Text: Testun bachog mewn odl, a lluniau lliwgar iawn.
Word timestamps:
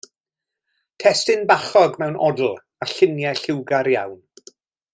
Testun 1.03 1.43
bachog 1.51 1.99
mewn 2.03 2.17
odl, 2.29 2.49
a 2.87 2.89
lluniau 2.93 3.43
lliwgar 3.43 3.91
iawn. 3.95 4.19